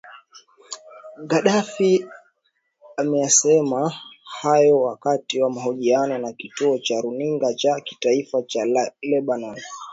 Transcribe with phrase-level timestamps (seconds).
[1.29, 2.05] gaddafi
[2.97, 3.93] ameyasema
[4.23, 8.65] hayo wakati wa mahojiano na kituo cha runinga cha kitaifa cha
[9.01, 9.59] lebanon